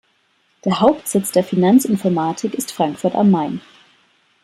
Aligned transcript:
Der 0.65 0.79
Hauptsitz 0.79 1.31
der 1.31 1.43
Finanz 1.43 1.85
Informatik 1.85 2.55
ist 2.55 2.71
Frankfurt 2.71 3.13
am 3.13 3.29
Main. 3.29 3.61